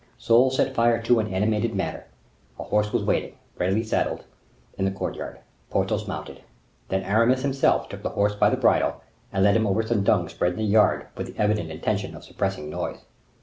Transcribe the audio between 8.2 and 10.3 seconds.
by the bridle, and led him over some dung